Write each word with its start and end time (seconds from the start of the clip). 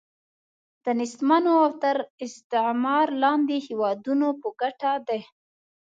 د 0.83 0.85
نېستمنو 0.99 1.53
او 1.63 1.71
تر 1.83 1.97
استعمار 2.25 3.07
لاندې 3.23 3.57
هیوادونو 3.67 4.27
په 4.41 4.47
ګټه 4.61 4.91
دی. 5.07 5.21